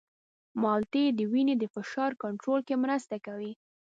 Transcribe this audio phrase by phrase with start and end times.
[0.61, 3.53] مالټې د وینې د فشار کنټرول کې مرسته کوي.